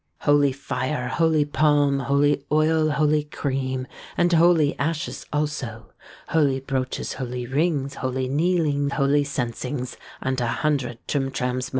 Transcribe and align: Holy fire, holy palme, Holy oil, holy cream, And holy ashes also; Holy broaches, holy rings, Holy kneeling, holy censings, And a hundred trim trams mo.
Holy 0.21 0.51
fire, 0.51 1.09
holy 1.09 1.45
palme, 1.45 1.99
Holy 1.99 2.43
oil, 2.51 2.89
holy 2.89 3.23
cream, 3.25 3.85
And 4.17 4.33
holy 4.33 4.75
ashes 4.79 5.27
also; 5.31 5.93
Holy 6.29 6.59
broaches, 6.59 7.13
holy 7.13 7.45
rings, 7.45 7.93
Holy 7.93 8.27
kneeling, 8.27 8.89
holy 8.89 9.23
censings, 9.23 9.97
And 10.19 10.41
a 10.41 10.47
hundred 10.47 10.97
trim 11.07 11.29
trams 11.29 11.69
mo. 11.69 11.69